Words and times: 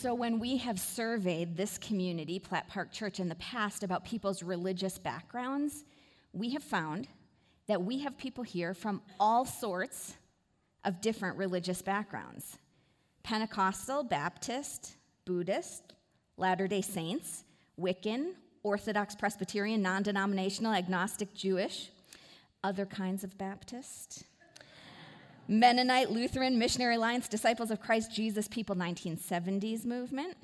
So, 0.00 0.14
when 0.14 0.38
we 0.38 0.58
have 0.58 0.78
surveyed 0.78 1.56
this 1.56 1.76
community, 1.76 2.38
Platt 2.38 2.68
Park 2.68 2.92
Church, 2.92 3.18
in 3.18 3.28
the 3.28 3.34
past 3.34 3.82
about 3.82 4.04
people's 4.04 4.44
religious 4.44 4.96
backgrounds, 4.96 5.82
we 6.32 6.50
have 6.50 6.62
found 6.62 7.08
that 7.66 7.82
we 7.82 7.98
have 8.02 8.16
people 8.16 8.44
here 8.44 8.74
from 8.74 9.02
all 9.18 9.44
sorts 9.44 10.14
of 10.84 11.00
different 11.00 11.36
religious 11.36 11.82
backgrounds 11.82 12.58
Pentecostal, 13.24 14.04
Baptist, 14.04 14.94
Buddhist, 15.24 15.94
Latter 16.36 16.68
day 16.68 16.80
Saints, 16.80 17.42
Wiccan, 17.76 18.34
Orthodox 18.62 19.16
Presbyterian, 19.16 19.82
non 19.82 20.04
denominational, 20.04 20.74
agnostic, 20.74 21.34
Jewish, 21.34 21.90
other 22.62 22.86
kinds 22.86 23.24
of 23.24 23.36
Baptist. 23.36 24.22
Mennonite, 25.50 26.10
Lutheran, 26.10 26.58
Missionary 26.58 26.96
Alliance, 26.96 27.26
Disciples 27.26 27.70
of 27.70 27.80
Christ 27.80 28.12
Jesus 28.12 28.46
People 28.48 28.76
1970s 28.76 29.86
movement, 29.86 30.36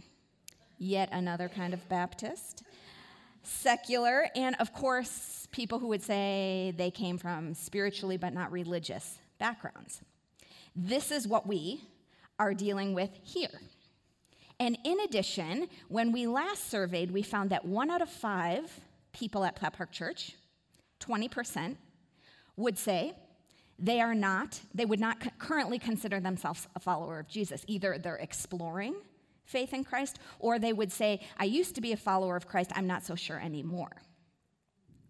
yet 0.79 1.11
another 1.13 1.47
kind 1.47 1.75
of 1.75 1.87
Baptist, 1.91 2.63
secular, 3.43 4.29
and 4.35 4.57
of 4.59 4.73
course, 4.73 5.47
people 5.53 5.79
who 5.79 5.89
would 5.89 6.03
say 6.03 6.73
they 6.79 6.91
came 6.91 7.19
from 7.19 7.53
spiritually 7.53 8.17
but 8.17 8.33
not 8.33 8.51
religious 8.51 9.19
backgrounds. 9.39 10.01
This 10.75 11.11
is 11.11 11.29
what 11.29 11.47
we 11.47 11.83
are 12.39 12.55
dealing 12.55 12.95
with 12.95 13.11
here. 13.23 13.61
And 14.59 14.79
in 14.85 15.01
addition, 15.01 15.69
when 15.89 16.13
we 16.13 16.27
last 16.27 16.71
surveyed, 16.71 17.11
we 17.11 17.23
found 17.23 17.51
that 17.51 17.67
one 17.67 17.91
out 17.91 18.01
of 18.01 18.09
five 18.09 18.81
people 19.13 19.45
at 19.45 19.55
Platt 19.55 19.75
Park 19.75 19.93
Church, 19.93 20.33
20%, 21.01 21.77
would 22.57 22.79
say 22.79 23.13
they 23.79 24.01
are 24.01 24.15
not, 24.15 24.61
they 24.73 24.85
would 24.85 25.01
not 25.01 25.39
currently 25.39 25.79
consider 25.79 26.21
themselves 26.21 26.69
a 26.77 26.81
follower 26.81 27.19
of 27.19 27.29
Jesus. 27.29 27.65
Either 27.67 27.99
they're 27.99 28.17
exploring 28.17 28.95
faith 29.45 29.75
in 29.75 29.85
Christ, 29.85 30.19
or 30.39 30.59
they 30.59 30.73
would 30.73 30.93
say, 30.93 31.21
I 31.39 31.45
used 31.45 31.75
to 31.75 31.81
be 31.81 31.93
a 31.93 31.97
follower 31.97 32.37
of 32.37 32.47
Christ, 32.47 32.73
I'm 32.75 32.87
not 32.87 33.05
so 33.05 33.15
sure 33.15 33.39
anymore. 33.39 34.03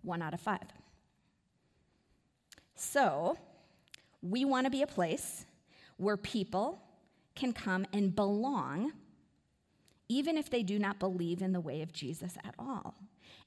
One 0.03 0.22
out 0.22 0.34
of 0.34 0.41
five. 0.41 0.66
So, 2.75 3.38
we 4.22 4.44
want 4.44 4.66
to 4.66 4.70
be 4.70 4.83
a 4.83 4.86
place 4.86 5.47
where 5.97 6.16
people 6.16 6.81
can 7.34 7.53
come 7.53 7.86
and 7.92 8.14
belong, 8.14 8.92
even 10.08 10.36
if 10.36 10.50
they 10.50 10.62
do 10.62 10.78
not 10.78 10.98
believe 10.98 11.42
in 11.42 11.53
the 11.53 11.60
way 11.60 11.83
of 11.83 11.92
Jesus 11.92 12.36
at 12.44 12.55
all. 12.58 12.94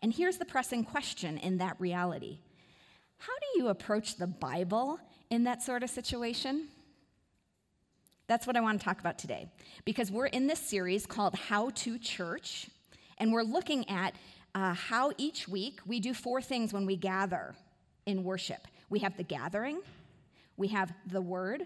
And 0.02 0.13
here's 0.13 0.38
the 0.38 0.45
pressing 0.45 0.84
question 0.84 1.38
in 1.38 1.58
that 1.58 1.80
reality 1.80 2.39
How 3.17 3.34
do 3.34 3.59
you 3.59 3.67
approach 3.67 4.16
the 4.16 4.28
Bible 4.28 5.00
in 5.30 5.44
that 5.45 5.61
sort 5.61 5.83
of 5.83 5.89
situation? 5.89 6.67
That's 8.28 8.45
what 8.45 8.58
I 8.58 8.61
want 8.61 8.80
to 8.80 8.86
talk 8.86 9.00
about 9.00 9.17
today. 9.17 9.50
Because 9.86 10.11
we're 10.11 10.28
in 10.28 10.47
this 10.47 10.59
series 10.59 11.06
called 11.06 11.36
How 11.36 11.69
to 11.69 11.97
Church, 11.97 12.67
and 13.17 13.31
we're 13.31 13.44
looking 13.44 13.89
at 13.89 14.16
uh, 14.53 14.73
how 14.73 15.11
each 15.17 15.47
week 15.47 15.80
we 15.86 16.00
do 16.00 16.14
four 16.14 16.42
things 16.42 16.73
when 16.73 16.86
we 16.86 16.97
gather 16.97 17.56
in 18.06 18.23
worship 18.23 18.67
we 18.89 19.00
have 19.00 19.17
the 19.17 19.23
gathering, 19.23 19.81
we 20.56 20.69
have 20.69 20.94
the 21.11 21.22
word, 21.22 21.66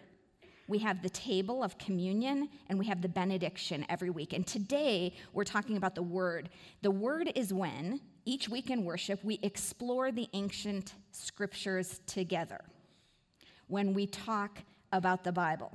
we 0.67 0.79
have 0.79 1.01
the 1.01 1.09
table 1.09 1.63
of 1.63 1.77
communion, 1.77 2.49
and 2.69 2.79
we 2.79 2.85
have 2.87 3.01
the 3.01 3.09
benediction 3.09 3.85
every 3.89 4.09
week. 4.09 4.33
And 4.33 4.45
today 4.45 5.13
we're 5.33 5.43
talking 5.43 5.77
about 5.77 5.95
the 5.95 6.01
word. 6.01 6.49
The 6.81 6.91
word 6.91 7.31
is 7.35 7.53
when 7.53 7.99
each 8.25 8.49
week 8.49 8.69
in 8.69 8.85
worship 8.85 9.23
we 9.23 9.39
explore 9.43 10.11
the 10.11 10.27
ancient 10.33 10.93
scriptures 11.11 11.99
together 12.07 12.61
when 13.71 13.93
we 13.93 14.05
talk 14.05 14.59
about 14.91 15.23
the 15.23 15.31
Bible. 15.31 15.71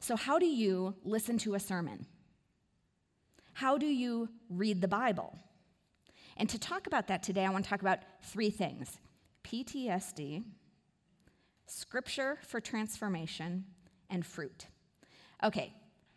So, 0.00 0.16
how 0.16 0.38
do 0.38 0.46
you 0.46 0.94
listen 1.02 1.38
to 1.38 1.54
a 1.54 1.60
sermon? 1.60 2.06
How 3.54 3.78
do 3.78 3.86
you 3.86 4.28
read 4.50 4.82
the 4.82 4.88
Bible? 4.88 5.36
And 6.36 6.48
to 6.50 6.58
talk 6.58 6.86
about 6.86 7.08
that 7.08 7.22
today, 7.22 7.44
I 7.46 7.50
want 7.50 7.64
to 7.64 7.70
talk 7.70 7.80
about 7.80 8.00
three 8.22 8.50
things 8.50 8.98
PTSD, 9.44 10.44
Scripture 11.66 12.38
for 12.46 12.60
Transformation, 12.60 13.64
and 14.10 14.24
fruit. 14.24 14.66
Okay, 15.42 15.72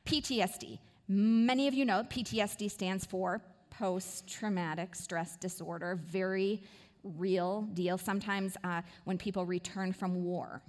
PTSD. 0.05 0.79
Many 1.07 1.67
of 1.69 1.73
you 1.73 1.85
know 1.85 2.03
PTSD 2.03 2.69
stands 2.69 3.05
for 3.05 3.41
post 3.69 4.27
traumatic 4.27 4.95
stress 4.95 5.37
disorder, 5.37 5.97
very 6.03 6.61
real 7.03 7.61
deal. 7.73 7.97
Sometimes 7.97 8.57
uh, 8.65 8.81
when 9.05 9.17
people 9.17 9.45
return 9.45 9.93
from 9.93 10.23
war, 10.23 10.61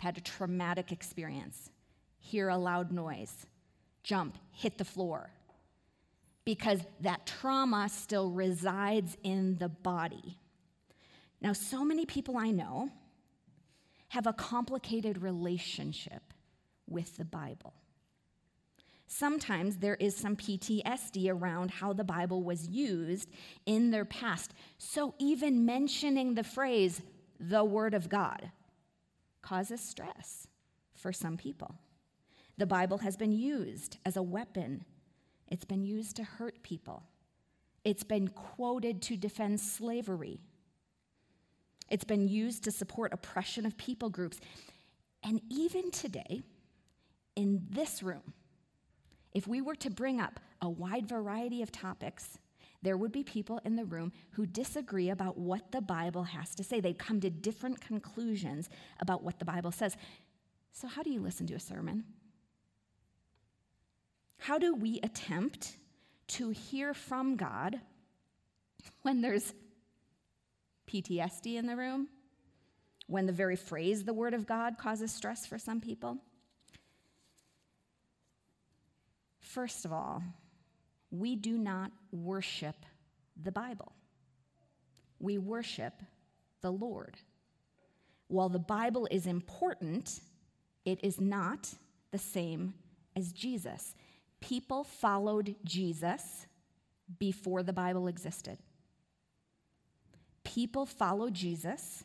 had 0.00 0.18
a 0.18 0.20
traumatic 0.20 0.92
experience, 0.92 1.70
hear 2.18 2.48
a 2.48 2.56
loud 2.56 2.90
noise, 2.92 3.46
jump, 4.02 4.36
hit 4.50 4.78
the 4.78 4.84
floor, 4.84 5.30
because 6.44 6.80
that 7.00 7.26
trauma 7.26 7.88
still 7.88 8.30
resides 8.30 9.16
in 9.22 9.56
the 9.58 9.68
body. 9.68 10.38
Now, 11.40 11.52
so 11.52 11.84
many 11.84 12.06
people 12.06 12.36
I 12.36 12.50
know 12.50 12.90
have 14.08 14.26
a 14.26 14.32
complicated 14.32 15.22
relationship 15.22 16.34
with 16.88 17.16
the 17.16 17.24
Bible. 17.24 17.72
Sometimes 19.06 19.78
there 19.78 19.96
is 19.96 20.16
some 20.16 20.36
PTSD 20.36 21.30
around 21.30 21.70
how 21.70 21.92
the 21.92 22.04
Bible 22.04 22.42
was 22.42 22.68
used 22.68 23.28
in 23.66 23.90
their 23.90 24.04
past. 24.04 24.52
So 24.78 25.14
even 25.18 25.64
mentioning 25.64 26.34
the 26.34 26.44
phrase, 26.44 27.02
the 27.38 27.64
Word 27.64 27.94
of 27.94 28.08
God, 28.08 28.50
causes 29.50 29.80
stress 29.80 30.46
for 30.94 31.12
some 31.12 31.36
people. 31.36 31.74
The 32.56 32.66
Bible 32.66 32.98
has 32.98 33.16
been 33.16 33.32
used 33.32 33.98
as 34.06 34.16
a 34.16 34.22
weapon, 34.22 34.84
it's 35.48 35.64
been 35.64 35.82
used 35.82 36.14
to 36.16 36.22
hurt 36.22 36.62
people, 36.62 37.02
it's 37.84 38.04
been 38.04 38.28
quoted 38.28 39.02
to 39.02 39.16
defend 39.16 39.58
slavery, 39.58 40.38
it's 41.88 42.04
been 42.04 42.28
used 42.28 42.62
to 42.62 42.70
support 42.70 43.12
oppression 43.12 43.66
of 43.66 43.76
people 43.76 44.08
groups. 44.08 44.38
And 45.24 45.40
even 45.50 45.90
today, 45.90 46.42
in 47.34 47.66
this 47.70 48.04
room, 48.04 48.32
if 49.32 49.48
we 49.48 49.60
were 49.60 49.74
to 49.76 49.90
bring 49.90 50.20
up 50.20 50.38
a 50.62 50.70
wide 50.70 51.08
variety 51.08 51.60
of 51.60 51.72
topics, 51.72 52.38
there 52.82 52.96
would 52.96 53.12
be 53.12 53.22
people 53.22 53.60
in 53.64 53.76
the 53.76 53.84
room 53.84 54.12
who 54.32 54.46
disagree 54.46 55.10
about 55.10 55.36
what 55.36 55.70
the 55.72 55.82
Bible 55.82 56.24
has 56.24 56.54
to 56.54 56.64
say. 56.64 56.80
They 56.80 56.94
come 56.94 57.20
to 57.20 57.30
different 57.30 57.80
conclusions 57.80 58.68
about 59.00 59.22
what 59.22 59.38
the 59.38 59.44
Bible 59.44 59.70
says. 59.70 59.96
So, 60.72 60.88
how 60.88 61.02
do 61.02 61.10
you 61.10 61.20
listen 61.20 61.46
to 61.48 61.54
a 61.54 61.60
sermon? 61.60 62.04
How 64.38 64.58
do 64.58 64.74
we 64.74 65.00
attempt 65.02 65.76
to 66.28 66.50
hear 66.50 66.94
from 66.94 67.36
God 67.36 67.78
when 69.02 69.20
there's 69.20 69.52
PTSD 70.88 71.56
in 71.56 71.66
the 71.66 71.76
room? 71.76 72.08
When 73.06 73.26
the 73.26 73.32
very 73.32 73.56
phrase, 73.56 74.04
the 74.04 74.14
Word 74.14 74.32
of 74.32 74.46
God, 74.46 74.78
causes 74.78 75.12
stress 75.12 75.44
for 75.44 75.58
some 75.58 75.80
people? 75.80 76.18
First 79.40 79.84
of 79.84 79.92
all, 79.92 80.22
we 81.10 81.36
do 81.36 81.58
not 81.58 81.90
worship 82.12 82.76
the 83.42 83.52
Bible. 83.52 83.92
We 85.18 85.38
worship 85.38 85.94
the 86.60 86.70
Lord. 86.70 87.16
While 88.28 88.48
the 88.48 88.58
Bible 88.58 89.08
is 89.10 89.26
important, 89.26 90.20
it 90.84 91.00
is 91.02 91.20
not 91.20 91.74
the 92.10 92.18
same 92.18 92.74
as 93.16 93.32
Jesus. 93.32 93.94
People 94.40 94.84
followed 94.84 95.56
Jesus 95.64 96.46
before 97.18 97.62
the 97.62 97.72
Bible 97.72 98.06
existed. 98.06 98.58
People 100.44 100.86
follow 100.86 101.28
Jesus 101.28 102.04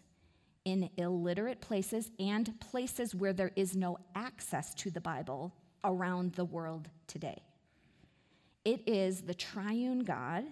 in 0.65 0.89
illiterate 0.97 1.61
places 1.61 2.09
and 2.19 2.59
places 2.59 3.13
where 3.13 3.33
there 3.33 3.51
is 3.55 3.75
no 3.75 3.97
access 4.15 4.73
to 4.73 4.89
the 4.89 4.99
Bible 4.99 5.53
around 5.83 6.33
the 6.33 6.45
world 6.45 6.89
today. 7.07 7.43
It 8.65 8.81
is 8.87 9.21
the 9.21 9.35
triune 9.35 9.99
God 9.99 10.43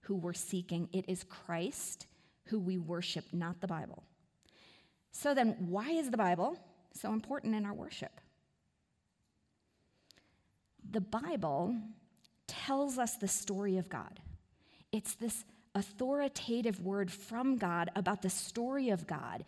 who 0.00 0.16
we're 0.16 0.32
seeking, 0.32 0.88
it 0.92 1.04
is 1.08 1.24
Christ 1.24 2.06
who 2.46 2.58
we 2.58 2.76
worship, 2.76 3.24
not 3.32 3.60
the 3.60 3.68
Bible. 3.68 4.02
So 5.12 5.32
then, 5.32 5.56
why 5.68 5.90
is 5.90 6.10
the 6.10 6.16
Bible 6.16 6.58
so 6.92 7.12
important 7.12 7.54
in 7.54 7.64
our 7.64 7.72
worship? 7.72 8.20
The 10.90 11.00
Bible 11.00 11.76
tells 12.48 12.98
us 12.98 13.16
the 13.16 13.28
story 13.28 13.78
of 13.78 13.88
God. 13.88 14.20
It's 14.90 15.14
this 15.14 15.44
authoritative 15.74 16.80
word 16.80 17.10
from 17.10 17.56
God 17.56 17.90
about 17.94 18.22
the 18.22 18.30
story 18.30 18.90
of 18.90 19.06
God. 19.06 19.44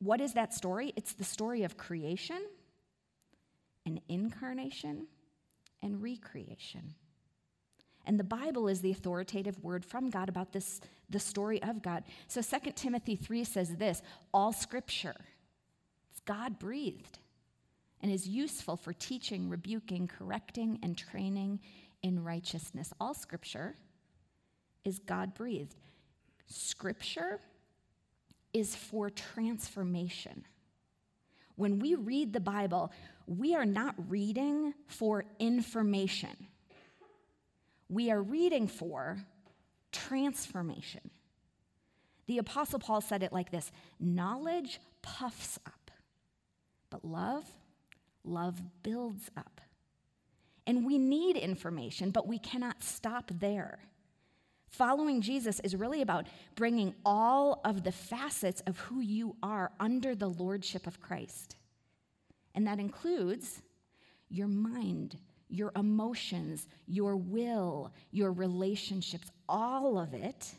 What 0.00 0.20
is 0.20 0.32
that 0.34 0.54
story? 0.54 0.92
It's 0.96 1.12
the 1.12 1.24
story 1.24 1.62
of 1.64 1.76
creation 1.76 2.42
and 3.84 4.00
incarnation 4.08 5.06
and 5.82 6.02
recreation. 6.02 6.94
And 8.08 8.18
the 8.18 8.24
Bible 8.24 8.68
is 8.68 8.80
the 8.80 8.90
authoritative 8.90 9.62
word 9.62 9.84
from 9.84 10.08
God 10.08 10.30
about 10.30 10.52
this, 10.52 10.80
the 11.10 11.20
story 11.20 11.62
of 11.62 11.82
God. 11.82 12.04
So 12.26 12.40
2 12.40 12.72
Timothy 12.74 13.16
3 13.16 13.44
says 13.44 13.76
this 13.76 14.02
all 14.32 14.52
scripture, 14.52 15.14
it's 16.10 16.20
God 16.20 16.58
breathed. 16.58 17.18
and 18.00 18.12
is 18.12 18.28
useful 18.28 18.76
for 18.76 18.92
teaching, 18.92 19.48
rebuking, 19.48 20.08
correcting, 20.08 20.78
and 20.82 20.96
training 20.96 21.60
in 22.02 22.22
righteousness. 22.22 22.92
All 23.00 23.14
scripture 23.14 23.76
is 24.84 24.98
God 25.00 25.34
breathed. 25.34 25.74
Scripture 26.46 27.40
is 28.52 28.74
for 28.74 29.10
transformation. 29.10 30.44
When 31.56 31.80
we 31.80 31.96
read 31.96 32.32
the 32.32 32.40
Bible, 32.40 32.92
we 33.26 33.54
are 33.54 33.66
not 33.66 33.94
reading 34.08 34.74
for 34.86 35.24
information, 35.40 36.47
we 37.88 38.10
are 38.10 38.22
reading 38.22 38.66
for 38.66 39.18
transformation. 39.92 41.10
The 42.26 42.38
Apostle 42.38 42.78
Paul 42.78 43.00
said 43.00 43.22
it 43.22 43.32
like 43.32 43.50
this 43.50 43.72
knowledge 43.98 44.80
puffs 45.00 45.58
up, 45.66 45.90
but 46.90 47.04
love, 47.04 47.44
love 48.24 48.60
builds 48.82 49.30
up. 49.36 49.60
And 50.66 50.84
we 50.84 50.98
need 50.98 51.36
information, 51.36 52.10
but 52.10 52.28
we 52.28 52.38
cannot 52.38 52.82
stop 52.82 53.30
there. 53.32 53.78
Following 54.68 55.22
Jesus 55.22 55.60
is 55.60 55.74
really 55.74 56.02
about 56.02 56.26
bringing 56.54 56.94
all 57.06 57.62
of 57.64 57.84
the 57.84 57.92
facets 57.92 58.60
of 58.66 58.78
who 58.80 59.00
you 59.00 59.34
are 59.42 59.72
under 59.80 60.14
the 60.14 60.28
lordship 60.28 60.86
of 60.86 61.00
Christ. 61.00 61.56
And 62.54 62.66
that 62.66 62.78
includes 62.78 63.62
your 64.28 64.48
mind, 64.48 65.16
your 65.48 65.72
emotions, 65.76 66.68
your 66.86 67.16
will, 67.16 67.92
your 68.10 68.32
relationships, 68.32 69.30
all 69.48 69.98
of 69.98 70.14
it. 70.14 70.54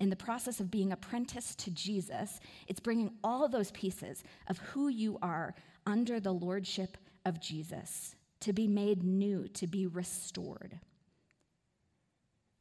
In 0.00 0.10
the 0.10 0.16
process 0.16 0.60
of 0.60 0.70
being 0.70 0.92
apprenticed 0.92 1.58
to 1.60 1.70
Jesus, 1.70 2.40
it's 2.66 2.80
bringing 2.80 3.12
all 3.22 3.48
those 3.48 3.70
pieces 3.70 4.24
of 4.48 4.58
who 4.58 4.88
you 4.88 5.18
are 5.22 5.54
under 5.86 6.20
the 6.20 6.32
lordship 6.32 6.98
of 7.24 7.40
Jesus 7.40 8.16
to 8.40 8.52
be 8.52 8.66
made 8.66 9.02
new, 9.02 9.48
to 9.48 9.66
be 9.66 9.86
restored. 9.86 10.80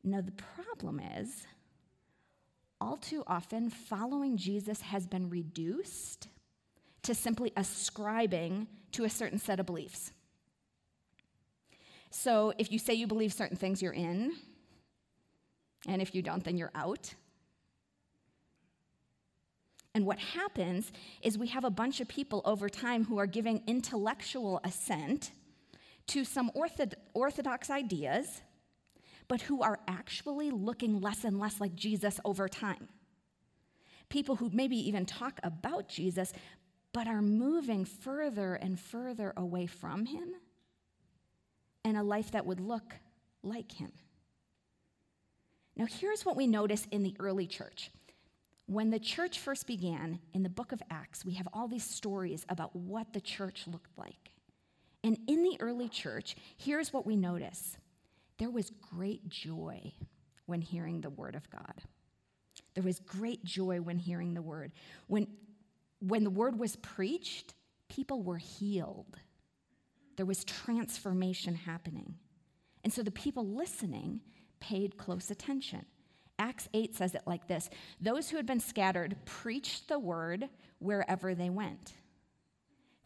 Now, 0.03 0.21
the 0.21 0.31
problem 0.31 0.99
is, 1.17 1.47
all 2.79 2.97
too 2.97 3.23
often, 3.25 3.69
following 3.69 4.37
Jesus 4.37 4.81
has 4.81 5.07
been 5.07 5.29
reduced 5.29 6.27
to 7.03 7.15
simply 7.15 7.51
ascribing 7.55 8.67
to 8.91 9.05
a 9.05 9.09
certain 9.09 9.39
set 9.39 9.59
of 9.59 9.65
beliefs. 9.65 10.11
So, 12.15 12.53
if 12.59 12.71
you 12.71 12.77
say 12.77 12.93
you 12.93 13.07
believe 13.07 13.33
certain 13.33 13.57
things, 13.57 13.81
you're 13.81 13.91
in, 13.91 14.33
and 15.87 15.99
if 15.99 16.13
you 16.13 16.21
don't, 16.21 16.43
then 16.43 16.57
you're 16.57 16.71
out. 16.75 17.15
And 19.95 20.05
what 20.05 20.19
happens 20.19 20.91
is 21.23 21.37
we 21.39 21.47
have 21.47 21.63
a 21.63 21.71
bunch 21.71 22.01
of 22.01 22.07
people 22.07 22.43
over 22.45 22.69
time 22.69 23.05
who 23.05 23.17
are 23.17 23.25
giving 23.25 23.63
intellectual 23.65 24.61
assent 24.63 25.31
to 26.07 26.23
some 26.23 26.51
orthodox 27.13 27.69
ideas 27.69 28.41
but 29.27 29.41
who 29.41 29.61
are 29.61 29.79
actually 29.87 30.51
looking 30.51 31.01
less 31.01 31.23
and 31.23 31.39
less 31.39 31.59
like 31.59 31.75
Jesus 31.75 32.19
over 32.25 32.47
time. 32.47 32.89
People 34.09 34.35
who 34.35 34.49
maybe 34.53 34.77
even 34.87 35.05
talk 35.05 35.39
about 35.43 35.87
Jesus, 35.87 36.33
but 36.91 37.07
are 37.07 37.21
moving 37.21 37.85
further 37.85 38.55
and 38.55 38.79
further 38.79 39.33
away 39.35 39.65
from 39.65 40.05
him 40.05 40.35
and 41.83 41.97
a 41.97 42.03
life 42.03 42.31
that 42.31 42.45
would 42.45 42.59
look 42.59 42.95
like 43.43 43.71
him. 43.71 43.91
Now, 45.75 45.85
here's 45.85 46.25
what 46.25 46.35
we 46.35 46.47
notice 46.47 46.87
in 46.91 47.03
the 47.03 47.15
early 47.19 47.47
church. 47.47 47.91
When 48.67 48.91
the 48.91 48.99
church 48.99 49.39
first 49.39 49.67
began 49.67 50.19
in 50.33 50.43
the 50.43 50.49
book 50.49 50.71
of 50.71 50.81
Acts, 50.89 51.25
we 51.25 51.33
have 51.33 51.47
all 51.51 51.67
these 51.67 51.83
stories 51.83 52.45
about 52.47 52.75
what 52.75 53.11
the 53.11 53.21
church 53.21 53.65
looked 53.67 53.97
like. 53.97 54.31
And 55.03 55.17
in 55.27 55.43
the 55.43 55.57
early 55.59 55.89
church, 55.89 56.35
here's 56.57 56.93
what 56.93 57.05
we 57.05 57.15
notice 57.15 57.77
there 58.37 58.49
was 58.49 58.71
great 58.71 59.27
joy 59.27 59.93
when 60.45 60.61
hearing 60.61 61.01
the 61.01 61.09
word 61.09 61.35
of 61.35 61.49
God. 61.49 61.81
There 62.73 62.83
was 62.83 62.99
great 62.99 63.43
joy 63.43 63.81
when 63.81 63.97
hearing 63.97 64.33
the 64.33 64.41
word. 64.41 64.71
When, 65.07 65.27
when 65.99 66.23
the 66.23 66.29
word 66.29 66.57
was 66.57 66.75
preached, 66.77 67.53
people 67.89 68.23
were 68.23 68.37
healed. 68.37 69.17
There 70.15 70.25
was 70.25 70.43
transformation 70.43 71.55
happening. 71.55 72.15
And 72.83 72.91
so 72.91 73.03
the 73.03 73.11
people 73.11 73.47
listening 73.47 74.21
paid 74.59 74.97
close 74.97 75.31
attention. 75.31 75.85
Acts 76.39 76.67
8 76.73 76.95
says 76.95 77.15
it 77.15 77.23
like 77.25 77.47
this 77.47 77.69
Those 78.01 78.29
who 78.29 78.37
had 78.37 78.45
been 78.45 78.59
scattered 78.59 79.15
preached 79.25 79.87
the 79.87 79.99
word 79.99 80.49
wherever 80.79 81.35
they 81.35 81.49
went. 81.49 81.93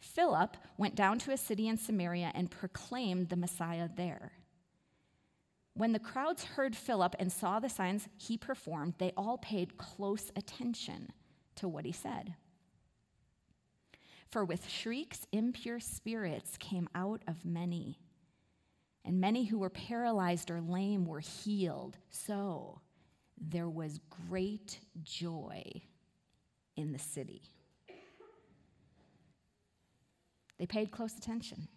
Philip 0.00 0.56
went 0.76 0.94
down 0.94 1.18
to 1.20 1.32
a 1.32 1.36
city 1.36 1.68
in 1.68 1.76
Samaria 1.76 2.32
and 2.34 2.50
proclaimed 2.50 3.28
the 3.28 3.36
Messiah 3.36 3.88
there. 3.96 4.32
When 5.74 5.92
the 5.92 5.98
crowds 5.98 6.44
heard 6.44 6.74
Philip 6.74 7.14
and 7.18 7.30
saw 7.30 7.60
the 7.60 7.68
signs 7.68 8.08
he 8.16 8.36
performed, 8.36 8.94
they 8.98 9.12
all 9.16 9.38
paid 9.38 9.76
close 9.76 10.32
attention 10.34 11.12
to 11.56 11.68
what 11.68 11.84
he 11.84 11.92
said. 11.92 12.34
For 14.30 14.44
with 14.44 14.68
shrieks, 14.68 15.26
impure 15.32 15.80
spirits 15.80 16.56
came 16.58 16.88
out 16.94 17.22
of 17.26 17.44
many, 17.46 17.98
and 19.04 19.20
many 19.20 19.44
who 19.44 19.58
were 19.58 19.70
paralyzed 19.70 20.50
or 20.50 20.60
lame 20.60 21.06
were 21.06 21.20
healed. 21.20 21.96
So 22.10 22.80
there 23.40 23.68
was 23.68 24.00
great 24.28 24.80
joy 25.02 25.64
in 26.76 26.92
the 26.92 26.98
city. 26.98 27.42
They 30.58 30.66
paid 30.66 30.90
close 30.90 31.16
attention. 31.16 31.68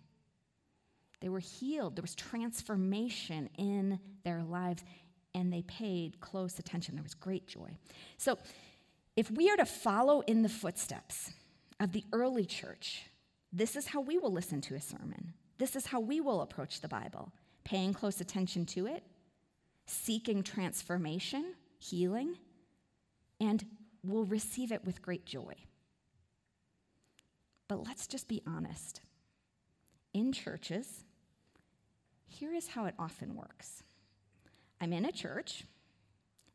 They 1.22 1.30
were 1.30 1.40
healed. 1.40 1.96
There 1.96 2.02
was 2.02 2.16
transformation 2.16 3.48
in 3.58 4.00
their 4.26 4.44
lives, 4.44 4.84
and 5.34 5.54
they 5.54 5.62
paid 5.62 6.20
close 6.20 6.60
attention. 6.60 6.96
There 6.96 7.04
was 7.04 7.14
great 7.14 7.48
joy. 7.48 7.78
So, 8.18 8.38
if 9.16 9.30
we 9.30 9.50
are 9.50 9.58
to 9.58 9.66
follow 9.66 10.22
in 10.22 10.42
the 10.42 10.50
footsteps 10.50 11.32
of 11.82 11.92
the 11.92 12.06
early 12.14 12.46
church, 12.46 13.08
this 13.52 13.76
is 13.76 13.88
how 13.88 14.00
we 14.00 14.18
will 14.18 14.32
listen 14.32 14.62
to 14.62 14.76
a 14.76 14.82
sermon. 14.82 15.34
This 15.58 15.76
is 15.76 15.88
how 15.88 16.00
we 16.00 16.22
will 16.22 16.42
approach 16.42 16.80
the 16.80 16.88
Bible, 16.88 17.34
paying 17.64 17.94
close 17.94 18.22
attention 18.22 18.66
to 18.68 18.86
it, 18.86 19.04
seeking 19.88 20.44
transformation, 20.44 21.56
healing, 21.80 22.38
and 23.42 23.66
will 24.04 24.26
receive 24.26 24.72
it 24.72 24.86
with 24.86 25.02
great 25.02 25.26
joy. 25.26 25.56
But 27.68 27.86
let's 27.86 28.06
just 28.06 28.28
be 28.28 28.44
honest. 28.46 29.02
In 30.14 30.32
churches, 30.34 31.04
here 32.28 32.54
is 32.54 32.68
how 32.68 32.86
it 32.86 32.96
often 33.00 33.36
works 33.36 33.84
I'm 34.80 34.94
in 34.94 35.06
a 35.06 35.12
church 35.12 35.64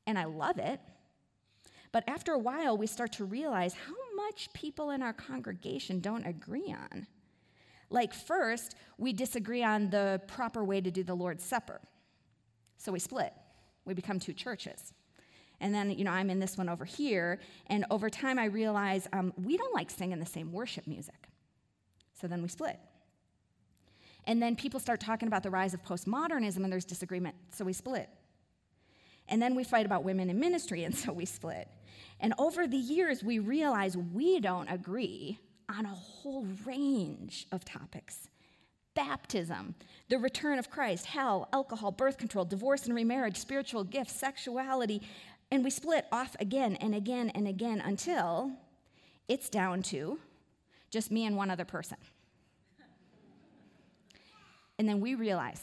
and 0.07 0.19
I 0.19 0.25
love 0.25 0.59
it, 0.59 0.81
but 1.91 2.05
after 2.07 2.33
a 2.33 2.39
while, 2.39 2.77
we 2.77 2.87
start 2.87 3.13
to 3.15 3.25
realize 3.25 3.75
how 3.75 3.95
much 4.17 4.53
people 4.53 4.91
in 4.91 5.03
our 5.03 5.13
congregation 5.13 6.01
don't 6.01 6.27
agree 6.27 6.73
on. 6.73 7.07
Like, 7.91 8.13
first, 8.13 8.75
we 8.99 9.13
disagree 9.13 9.63
on 9.63 9.91
the 9.91 10.21
proper 10.27 10.65
way 10.65 10.81
to 10.81 10.91
do 10.91 11.05
the 11.05 11.15
Lord's 11.15 11.45
Supper. 11.45 11.81
So 12.79 12.93
we 12.93 12.99
split, 12.99 13.33
we 13.85 13.95
become 13.95 14.19
two 14.19 14.33
churches. 14.33 14.93
And 15.61 15.75
then, 15.75 15.91
you 15.91 16.05
know, 16.05 16.11
I'm 16.11 16.29
in 16.29 16.39
this 16.39 16.59
one 16.59 16.69
over 16.69 16.85
here, 16.85 17.39
and 17.69 17.87
over 17.91 18.11
time 18.11 18.39
I 18.39 18.47
realize 18.47 19.09
um, 19.13 19.33
we 19.43 19.57
don't 19.57 19.75
like 19.75 19.91
singing 19.91 20.19
the 20.19 20.27
same 20.27 20.53
worship 20.53 20.87
music. 20.87 21.29
So 22.21 22.27
then 22.27 22.43
we 22.43 22.49
split. 22.49 22.79
And 24.27 24.43
then 24.43 24.57
people 24.57 24.81
start 24.81 25.01
talking 25.01 25.29
about 25.29 25.43
the 25.43 25.51
rise 25.51 25.73
of 25.73 25.83
postmodernism, 25.83 26.57
and 26.57 26.73
there's 26.73 26.85
disagreement, 26.85 27.37
so 27.53 27.65
we 27.65 27.73
split. 27.73 28.11
And 29.29 29.41
then 29.41 29.55
we 29.55 29.65
fight 29.65 29.87
about 29.87 30.05
women 30.05 30.29
in 30.29 30.39
ministry, 30.39 30.85
and 30.85 30.95
so 30.95 31.13
we 31.13 31.25
split. 31.25 31.69
And 32.21 32.35
over 32.39 32.67
the 32.67 32.77
years, 32.77 33.23
we 33.23 33.39
realize 33.39 33.97
we 33.97 34.41
don't 34.41 34.69
agree 34.69 35.39
on 35.69 35.85
a 35.87 35.95
whole 35.95 36.47
range 36.65 37.47
of 37.53 37.65
topics 37.65 38.29
baptism, 38.95 39.75
the 40.09 40.19
return 40.19 40.59
of 40.59 40.71
Christ, 40.71 41.05
hell, 41.05 41.49
alcohol, 41.53 41.93
birth 41.93 42.17
control, 42.17 42.47
divorce 42.47 42.87
and 42.87 42.95
remarriage, 42.95 43.37
spiritual 43.37 43.85
gifts, 43.85 44.15
sexuality. 44.15 45.03
And 45.51 45.63
we 45.63 45.69
split 45.69 46.07
off 46.11 46.35
again 46.41 46.77
and 46.77 46.95
again 46.95 47.31
and 47.35 47.47
again 47.47 47.83
until 47.85 48.53
it's 49.29 49.51
down 49.51 49.83
to 49.85 50.19
just 50.91 51.11
me 51.11 51.27
and 51.27 51.37
one 51.37 51.51
other 51.51 51.67
person. 51.67 51.99
And 54.79 54.89
then 54.89 55.01
we 55.01 55.15
realize 55.15 55.63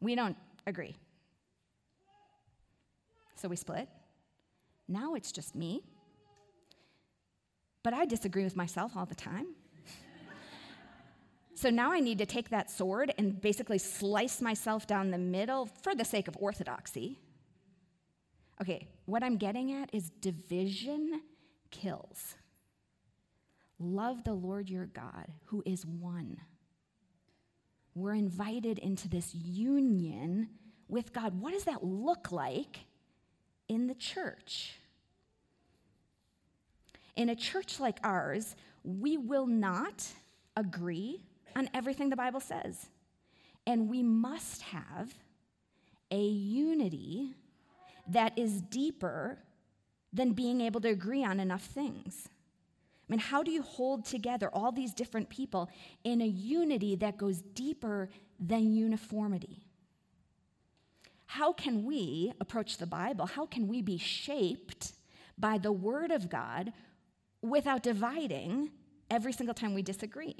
we 0.00 0.14
don't 0.14 0.36
agree. 0.66 0.96
So 3.36 3.48
we 3.48 3.56
split. 3.56 3.88
Now 4.88 5.14
it's 5.14 5.32
just 5.32 5.54
me. 5.54 5.82
But 7.82 7.94
I 7.94 8.06
disagree 8.06 8.44
with 8.44 8.56
myself 8.56 8.96
all 8.96 9.06
the 9.06 9.14
time. 9.14 9.46
so 11.54 11.70
now 11.70 11.92
I 11.92 12.00
need 12.00 12.18
to 12.18 12.26
take 12.26 12.50
that 12.50 12.70
sword 12.70 13.12
and 13.18 13.40
basically 13.40 13.78
slice 13.78 14.40
myself 14.40 14.86
down 14.86 15.10
the 15.10 15.18
middle 15.18 15.66
for 15.82 15.94
the 15.94 16.04
sake 16.04 16.28
of 16.28 16.36
orthodoxy. 16.38 17.18
Okay, 18.60 18.88
what 19.04 19.22
I'm 19.22 19.36
getting 19.36 19.72
at 19.72 19.90
is 19.92 20.10
division 20.10 21.20
kills. 21.70 22.36
love 23.78 24.24
the 24.24 24.32
Lord 24.32 24.70
your 24.70 24.86
God, 24.86 25.26
who 25.46 25.62
is 25.66 25.84
one. 25.84 26.38
We're 27.94 28.14
invited 28.14 28.78
into 28.78 29.08
this 29.08 29.34
union 29.34 30.48
with 30.88 31.12
God. 31.12 31.40
What 31.40 31.52
does 31.52 31.64
that 31.64 31.84
look 31.84 32.32
like 32.32 32.86
in 33.68 33.86
the 33.86 33.94
church? 33.94 34.78
In 37.16 37.28
a 37.28 37.36
church 37.36 37.78
like 37.80 37.98
ours, 38.02 38.56
we 38.82 39.16
will 39.16 39.46
not 39.46 40.06
agree 40.56 41.22
on 41.56 41.68
everything 41.72 42.10
the 42.10 42.16
Bible 42.16 42.40
says. 42.40 42.86
And 43.66 43.88
we 43.88 44.02
must 44.02 44.62
have 44.62 45.14
a 46.10 46.22
unity 46.22 47.34
that 48.08 48.38
is 48.38 48.60
deeper 48.60 49.38
than 50.12 50.32
being 50.32 50.60
able 50.60 50.80
to 50.80 50.88
agree 50.88 51.24
on 51.24 51.40
enough 51.40 51.62
things. 51.62 52.28
I 53.08 53.12
mean, 53.12 53.20
how 53.20 53.42
do 53.42 53.50
you 53.50 53.62
hold 53.62 54.04
together 54.04 54.48
all 54.52 54.72
these 54.72 54.94
different 54.94 55.28
people 55.28 55.68
in 56.04 56.20
a 56.20 56.26
unity 56.26 56.96
that 56.96 57.18
goes 57.18 57.42
deeper 57.54 58.08
than 58.38 58.74
uniformity? 58.74 59.63
How 61.34 61.52
can 61.52 61.84
we 61.84 62.32
approach 62.40 62.78
the 62.78 62.86
Bible? 62.86 63.26
How 63.26 63.44
can 63.44 63.66
we 63.66 63.82
be 63.82 63.98
shaped 63.98 64.92
by 65.36 65.58
the 65.58 65.72
Word 65.72 66.12
of 66.12 66.30
God 66.30 66.72
without 67.42 67.82
dividing 67.82 68.70
every 69.10 69.32
single 69.32 69.52
time 69.52 69.74
we 69.74 69.82
disagree? 69.82 70.36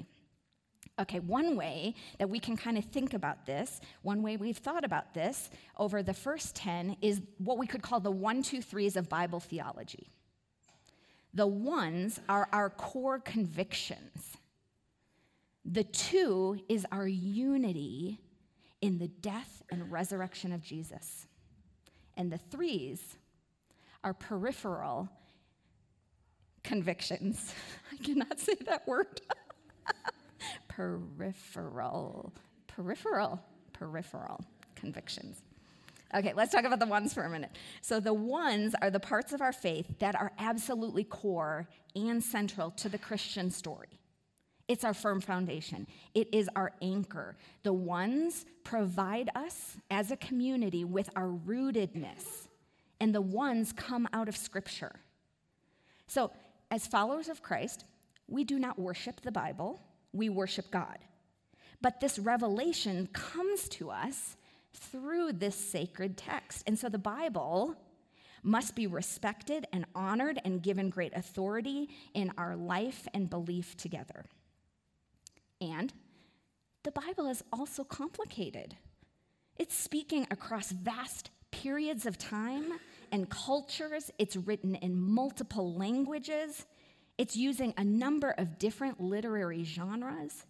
Okay, 0.97 1.19
one 1.19 1.57
way 1.57 1.95
that 2.17 2.29
we 2.29 2.39
can 2.39 2.55
kind 2.55 2.77
of 2.77 2.85
think 2.85 3.13
about 3.13 3.45
this, 3.45 3.81
one 4.03 4.21
way 4.21 4.37
we've 4.37 4.55
thought 4.55 4.85
about 4.85 5.13
this 5.13 5.49
over 5.77 6.01
the 6.01 6.13
first 6.13 6.55
10 6.55 6.95
is 7.01 7.21
what 7.39 7.57
we 7.57 7.67
could 7.67 7.81
call 7.81 7.99
the 7.99 8.09
one, 8.09 8.41
two, 8.41 8.61
threes 8.61 8.95
of 8.95 9.09
Bible 9.09 9.41
theology. 9.41 10.07
The 11.33 11.45
ones 11.45 12.21
are 12.29 12.47
our 12.53 12.69
core 12.69 13.19
convictions. 13.19 14.37
The 15.65 15.83
two 15.83 16.61
is 16.69 16.85
our 16.89 17.05
unity 17.05 18.21
in 18.85 18.99
the 18.99 19.07
death 19.07 19.63
and 19.71 19.91
resurrection 19.91 20.51
of 20.51 20.61
Jesus. 20.61 21.25
And 22.15 22.31
the 22.31 22.37
threes 22.37 23.17
are 24.03 24.13
peripheral 24.13 25.09
convictions. 26.63 27.55
I 27.91 28.03
cannot 28.03 28.39
say 28.39 28.53
that 28.67 28.87
word. 28.87 29.21
peripheral, 30.67 32.31
peripheral, 32.67 33.41
peripheral 33.73 34.45
convictions. 34.75 35.41
Okay, 36.15 36.33
let's 36.35 36.51
talk 36.51 36.63
about 36.63 36.79
the 36.79 36.85
ones 36.85 37.11
for 37.11 37.23
a 37.23 37.29
minute. 37.29 37.57
So, 37.81 37.99
the 37.99 38.13
ones 38.13 38.75
are 38.83 38.91
the 38.91 38.99
parts 38.99 39.33
of 39.33 39.41
our 39.41 39.51
faith 39.51 39.97
that 39.97 40.13
are 40.15 40.31
absolutely 40.37 41.03
core 41.03 41.67
and 41.95 42.23
central 42.23 42.69
to 42.71 42.87
the 42.87 42.99
Christian 42.99 43.49
story. 43.49 43.99
It's 44.67 44.83
our 44.83 44.93
firm 44.93 45.21
foundation, 45.21 45.87
it 46.13 46.33
is 46.33 46.49
our 46.55 46.73
anchor. 46.81 47.37
The 47.63 47.73
ones 47.73 48.45
provide 48.63 49.29
us 49.35 49.77
as 49.91 50.11
a 50.11 50.17
community 50.17 50.83
with 50.83 51.09
our 51.15 51.29
rootedness, 51.29 52.47
and 52.99 53.13
the 53.13 53.21
ones 53.21 53.73
come 53.73 54.07
out 54.13 54.27
of 54.27 54.35
Scripture. 54.35 54.99
So, 56.07 56.31
as 56.71 56.87
followers 56.87 57.29
of 57.29 57.43
Christ, 57.43 57.85
we 58.27 58.43
do 58.43 58.57
not 58.57 58.79
worship 58.79 59.21
the 59.21 59.31
Bible, 59.31 59.79
we 60.13 60.29
worship 60.29 60.71
God. 60.71 60.97
But 61.81 61.99
this 61.99 62.17
revelation 62.17 63.07
comes 63.13 63.69
to 63.69 63.91
us 63.91 64.37
through 64.73 65.33
this 65.33 65.55
sacred 65.55 66.17
text. 66.17 66.63
And 66.67 66.77
so 66.77 66.89
the 66.89 66.97
Bible 66.97 67.75
must 68.43 68.75
be 68.75 68.87
respected 68.87 69.65
and 69.73 69.85
honored 69.95 70.39
and 70.45 70.61
given 70.61 70.89
great 70.89 71.13
authority 71.15 71.89
in 72.13 72.31
our 72.37 72.55
life 72.55 73.07
and 73.13 73.29
belief 73.29 73.75
together. 73.77 74.25
And 75.61 75.93
the 76.83 76.91
Bible 76.91 77.27
is 77.27 77.43
also 77.51 77.83
complicated. 77.83 78.75
It's 79.57 79.75
speaking 79.75 80.27
across 80.29 80.71
vast 80.71 81.29
periods 81.51 82.05
of 82.05 82.17
time 82.17 82.73
and 83.11 83.29
cultures. 83.29 84.11
It's 84.19 84.35
written 84.35 84.75
in 84.75 84.99
multiple 84.99 85.73
languages. 85.73 86.65
It's 87.17 87.35
using 87.35 87.73
a 87.77 87.83
number 87.83 88.31
of 88.31 88.59
different 88.59 88.99
literary 88.99 89.63
genres. 89.63 90.45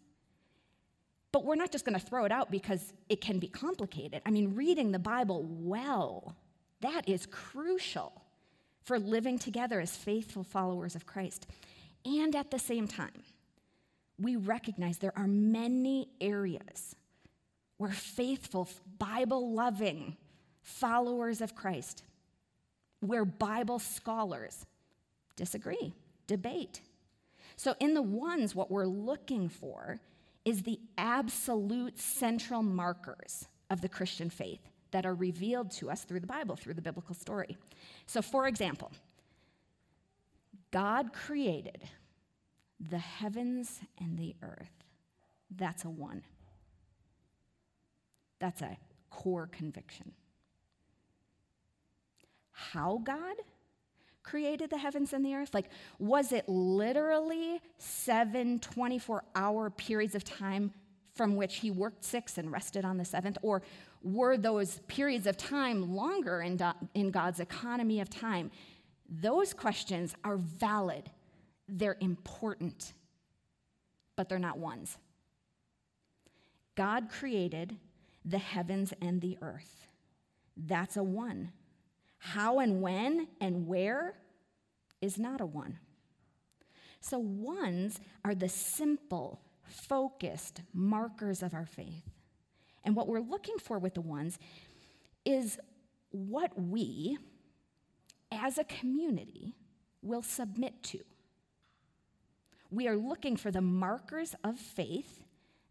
But 1.31 1.45
we're 1.45 1.55
not 1.55 1.71
just 1.71 1.85
going 1.85 1.99
to 1.99 2.05
throw 2.05 2.25
it 2.25 2.31
out 2.31 2.49
because 2.49 2.93
it 3.09 3.21
can 3.21 3.39
be 3.39 3.47
complicated. 3.47 4.21
I 4.25 4.31
mean, 4.31 4.55
reading 4.55 4.91
the 4.91 4.99
Bible 4.99 5.43
well, 5.43 6.35
that 6.81 7.07
is 7.07 7.25
crucial 7.25 8.21
for 8.83 8.99
living 8.99 9.37
together 9.37 9.79
as 9.79 9.95
faithful 9.95 10.43
followers 10.43 10.95
of 10.95 11.05
Christ. 11.05 11.47
And 12.05 12.35
at 12.35 12.51
the 12.51 12.59
same 12.59 12.87
time, 12.87 13.23
we 14.19 14.35
recognize 14.35 14.97
there 14.97 15.17
are 15.17 15.27
many 15.27 16.09
areas 16.21 16.95
where 17.77 17.91
faithful, 17.91 18.69
Bible 18.97 19.53
loving 19.53 20.15
followers 20.61 21.41
of 21.41 21.55
Christ, 21.55 22.03
where 23.01 23.25
Bible 23.25 23.79
scholars 23.79 24.65
disagree 25.35 25.93
debate. 26.27 26.81
So, 27.55 27.75
in 27.79 27.93
the 27.93 28.01
ones, 28.01 28.55
what 28.55 28.71
we're 28.71 28.85
looking 28.85 29.47
for 29.49 29.99
is 30.43 30.63
the 30.63 30.79
absolute 30.97 31.99
central 31.99 32.63
markers 32.63 33.47
of 33.69 33.81
the 33.81 33.89
Christian 33.89 34.29
faith 34.29 34.59
that 34.91 35.05
are 35.05 35.15
revealed 35.15 35.71
to 35.71 35.89
us 35.89 36.03
through 36.03 36.19
the 36.19 36.27
Bible, 36.27 36.55
through 36.55 36.73
the 36.73 36.81
biblical 36.81 37.15
story. 37.15 37.57
So, 38.05 38.21
for 38.21 38.47
example, 38.47 38.91
God 40.71 41.13
created 41.13 41.83
the 42.79 42.97
heavens 42.97 43.79
and 43.99 44.17
the 44.17 44.35
earth. 44.41 44.83
That's 45.49 45.85
a 45.85 45.89
one. 45.89 46.23
That's 48.39 48.61
a 48.61 48.77
core 49.09 49.47
conviction. 49.51 50.11
How 52.51 53.01
God 53.03 53.35
created 54.23 54.69
the 54.69 54.77
heavens 54.77 55.13
and 55.13 55.23
the 55.25 55.35
earth? 55.35 55.53
Like, 55.53 55.69
was 55.99 56.31
it 56.31 56.47
literally 56.49 57.61
seven 57.77 58.59
24 58.59 59.23
hour 59.35 59.69
periods 59.69 60.15
of 60.15 60.23
time 60.23 60.73
from 61.15 61.35
which 61.35 61.57
he 61.57 61.71
worked 61.71 62.03
six 62.03 62.37
and 62.37 62.51
rested 62.51 62.83
on 62.83 62.97
the 62.97 63.05
seventh? 63.05 63.37
Or 63.41 63.61
were 64.03 64.37
those 64.37 64.79
periods 64.87 65.27
of 65.27 65.37
time 65.37 65.95
longer 65.95 66.41
in, 66.41 66.59
in 66.93 67.11
God's 67.11 67.39
economy 67.39 68.01
of 68.01 68.09
time? 68.09 68.51
Those 69.07 69.53
questions 69.53 70.15
are 70.23 70.37
valid, 70.37 71.09
they're 71.67 71.97
important, 71.99 72.93
but 74.15 74.29
they're 74.29 74.39
not 74.39 74.57
ones. 74.57 74.97
God 76.75 77.09
created 77.09 77.77
the 78.23 78.37
heavens 78.37 78.93
and 79.01 79.21
the 79.21 79.37
earth. 79.41 79.87
That's 80.57 80.97
a 80.97 81.03
one. 81.03 81.51
How 82.17 82.59
and 82.59 82.81
when 82.81 83.27
and 83.39 83.67
where 83.67 84.15
is 85.01 85.17
not 85.17 85.41
a 85.41 85.45
one. 85.45 85.79
So, 86.99 87.19
ones 87.19 87.99
are 88.23 88.33
the 88.33 88.49
simple, 88.49 89.39
focused 89.63 90.61
markers 90.73 91.43
of 91.43 91.53
our 91.53 91.67
faith. 91.67 92.09
And 92.83 92.95
what 92.95 93.07
we're 93.07 93.19
looking 93.19 93.57
for 93.59 93.77
with 93.77 93.93
the 93.93 94.01
ones 94.01 94.39
is 95.23 95.59
what 96.09 96.59
we, 96.59 97.17
as 98.31 98.57
a 98.57 98.63
community, 98.63 99.53
will 100.01 100.21
submit 100.21 100.81
to. 100.83 100.99
We 102.75 102.89
are 102.89 102.97
looking 102.97 103.37
for 103.37 103.51
the 103.51 103.61
markers 103.61 104.35
of 104.43 104.59
faith 104.59 105.23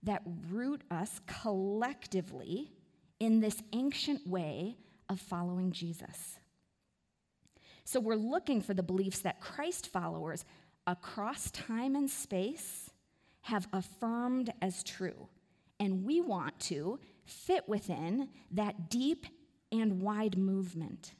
that 0.04 0.22
root 0.50 0.80
us 0.90 1.20
collectively 1.26 2.72
in 3.20 3.40
this 3.40 3.62
ancient 3.74 4.26
way 4.26 4.78
of 5.10 5.20
following 5.20 5.70
Jesus. 5.70 6.38
So 7.84 8.00
we're 8.00 8.14
looking 8.14 8.62
for 8.62 8.72
the 8.72 8.82
beliefs 8.82 9.18
that 9.18 9.42
Christ 9.42 9.88
followers 9.92 10.46
across 10.86 11.50
time 11.50 11.94
and 11.94 12.08
space 12.08 12.88
have 13.42 13.68
affirmed 13.74 14.50
as 14.62 14.82
true. 14.82 15.28
And 15.78 16.06
we 16.06 16.22
want 16.22 16.58
to 16.60 16.98
fit 17.26 17.68
within 17.68 18.30
that 18.52 18.88
deep 18.88 19.26
and 19.70 20.00
wide 20.00 20.38
movement. 20.38 21.12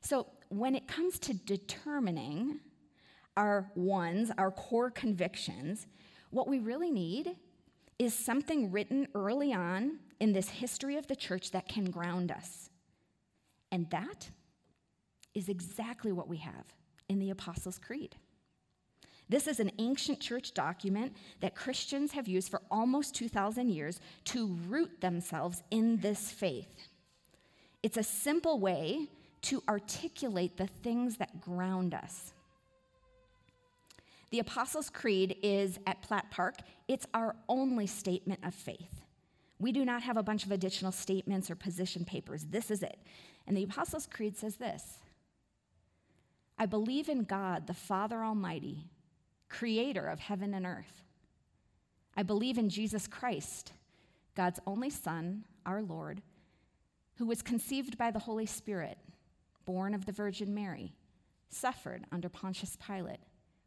So 0.00 0.26
when 0.48 0.74
it 0.74 0.88
comes 0.88 1.20
to 1.20 1.34
determining 1.34 2.58
our 3.36 3.70
ones, 3.74 4.30
our 4.38 4.50
core 4.50 4.90
convictions, 4.90 5.86
what 6.30 6.48
we 6.48 6.58
really 6.58 6.90
need 6.90 7.36
is 7.98 8.14
something 8.14 8.70
written 8.70 9.06
early 9.14 9.52
on 9.52 9.98
in 10.20 10.32
this 10.32 10.48
history 10.48 10.96
of 10.96 11.06
the 11.06 11.16
church 11.16 11.50
that 11.52 11.68
can 11.68 11.90
ground 11.90 12.30
us. 12.30 12.70
And 13.70 13.88
that 13.90 14.30
is 15.34 15.48
exactly 15.48 16.12
what 16.12 16.28
we 16.28 16.38
have 16.38 16.66
in 17.08 17.18
the 17.18 17.30
Apostles' 17.30 17.78
Creed. 17.78 18.16
This 19.28 19.46
is 19.46 19.60
an 19.60 19.72
ancient 19.78 20.20
church 20.20 20.52
document 20.52 21.16
that 21.40 21.54
Christians 21.54 22.12
have 22.12 22.28
used 22.28 22.50
for 22.50 22.60
almost 22.70 23.14
2,000 23.14 23.70
years 23.70 24.00
to 24.26 24.58
root 24.68 25.00
themselves 25.00 25.62
in 25.70 25.98
this 25.98 26.30
faith. 26.30 26.88
It's 27.82 27.96
a 27.96 28.02
simple 28.02 28.60
way 28.60 29.08
to 29.42 29.62
articulate 29.68 30.56
the 30.56 30.66
things 30.66 31.16
that 31.16 31.40
ground 31.40 31.94
us. 31.94 32.32
The 34.32 34.38
Apostles' 34.38 34.88
Creed 34.88 35.36
is 35.42 35.78
at 35.86 36.00
Platt 36.00 36.30
Park, 36.30 36.56
it's 36.88 37.06
our 37.12 37.36
only 37.50 37.86
statement 37.86 38.40
of 38.42 38.54
faith. 38.54 39.04
We 39.58 39.72
do 39.72 39.84
not 39.84 40.02
have 40.02 40.16
a 40.16 40.22
bunch 40.22 40.46
of 40.46 40.50
additional 40.50 40.90
statements 40.90 41.50
or 41.50 41.54
position 41.54 42.06
papers. 42.06 42.46
This 42.46 42.70
is 42.70 42.82
it. 42.82 42.96
And 43.46 43.54
the 43.54 43.62
Apostles' 43.64 44.08
Creed 44.10 44.38
says 44.38 44.56
this 44.56 45.00
I 46.58 46.64
believe 46.64 47.10
in 47.10 47.24
God, 47.24 47.66
the 47.66 47.74
Father 47.74 48.24
Almighty, 48.24 48.86
creator 49.50 50.06
of 50.06 50.20
heaven 50.20 50.54
and 50.54 50.64
earth. 50.64 51.02
I 52.16 52.22
believe 52.22 52.56
in 52.56 52.70
Jesus 52.70 53.06
Christ, 53.06 53.72
God's 54.34 54.60
only 54.66 54.88
Son, 54.88 55.44
our 55.66 55.82
Lord, 55.82 56.22
who 57.16 57.26
was 57.26 57.42
conceived 57.42 57.98
by 57.98 58.10
the 58.10 58.18
Holy 58.18 58.46
Spirit, 58.46 58.96
born 59.66 59.92
of 59.92 60.06
the 60.06 60.12
Virgin 60.12 60.54
Mary, 60.54 60.94
suffered 61.50 62.06
under 62.10 62.30
Pontius 62.30 62.78
Pilate, 62.86 63.20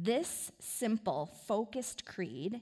This 0.00 0.52
simple, 0.60 1.26
focused 1.46 2.04
creed 2.04 2.60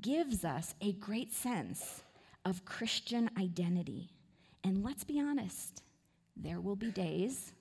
gives 0.00 0.44
us 0.44 0.74
a 0.80 0.92
great 0.92 1.32
sense 1.32 2.02
of 2.44 2.64
Christian 2.64 3.30
identity. 3.38 4.10
And 4.64 4.82
let's 4.82 5.04
be 5.04 5.20
honest, 5.20 5.82
there 6.36 6.60
will 6.60 6.74
be 6.74 6.90
days 6.90 7.52